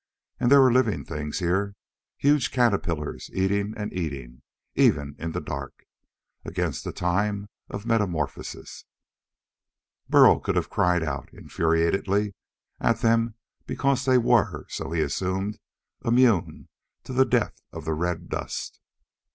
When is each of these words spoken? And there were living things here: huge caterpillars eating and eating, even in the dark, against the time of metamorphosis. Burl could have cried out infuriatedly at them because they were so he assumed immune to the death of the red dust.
And 0.39 0.51
there 0.51 0.61
were 0.61 0.73
living 0.73 1.05
things 1.05 1.37
here: 1.37 1.75
huge 2.17 2.49
caterpillars 2.49 3.29
eating 3.35 3.75
and 3.77 3.93
eating, 3.93 4.41
even 4.73 5.15
in 5.19 5.31
the 5.31 5.39
dark, 5.39 5.85
against 6.43 6.83
the 6.83 6.91
time 6.91 7.49
of 7.69 7.85
metamorphosis. 7.85 8.85
Burl 10.09 10.39
could 10.39 10.55
have 10.55 10.71
cried 10.71 11.03
out 11.03 11.31
infuriatedly 11.31 12.33
at 12.79 13.01
them 13.01 13.35
because 13.67 14.03
they 14.05 14.17
were 14.17 14.65
so 14.69 14.89
he 14.89 15.01
assumed 15.01 15.59
immune 16.03 16.67
to 17.03 17.13
the 17.13 17.23
death 17.23 17.61
of 17.71 17.85
the 17.85 17.93
red 17.93 18.27
dust. 18.27 18.81